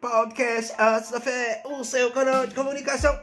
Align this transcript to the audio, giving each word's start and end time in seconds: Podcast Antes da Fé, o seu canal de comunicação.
Podcast 0.00 0.74
Antes 0.78 1.10
da 1.10 1.20
Fé, 1.20 1.62
o 1.64 1.84
seu 1.84 2.10
canal 2.12 2.46
de 2.46 2.54
comunicação. 2.54 3.18